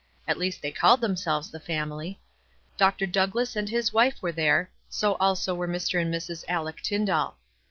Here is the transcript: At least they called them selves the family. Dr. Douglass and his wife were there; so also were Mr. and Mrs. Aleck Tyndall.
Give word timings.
At 0.27 0.39
least 0.39 0.63
they 0.63 0.71
called 0.71 0.99
them 0.99 1.15
selves 1.15 1.51
the 1.51 1.59
family. 1.59 2.19
Dr. 2.75 3.05
Douglass 3.05 3.55
and 3.55 3.69
his 3.69 3.93
wife 3.93 4.15
were 4.19 4.31
there; 4.31 4.71
so 4.89 5.13
also 5.19 5.53
were 5.53 5.67
Mr. 5.67 6.01
and 6.01 6.11
Mrs. 6.11 6.43
Aleck 6.49 6.81
Tyndall. 6.81 7.35